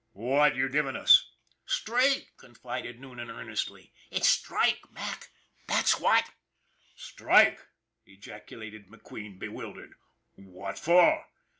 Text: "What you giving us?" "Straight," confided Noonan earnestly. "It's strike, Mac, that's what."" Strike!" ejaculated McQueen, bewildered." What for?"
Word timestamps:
"What 0.13 0.55
you 0.55 0.67
giving 0.67 0.95
us?" 0.95 1.29
"Straight," 1.67 2.31
confided 2.35 2.99
Noonan 2.99 3.29
earnestly. 3.29 3.93
"It's 4.09 4.27
strike, 4.27 4.79
Mac, 4.91 5.29
that's 5.67 5.99
what."" 5.99 6.25
Strike!" 6.95 7.61
ejaculated 8.07 8.87
McQueen, 8.89 9.37
bewildered." 9.37 9.93
What 10.33 10.79
for?" 10.79 11.27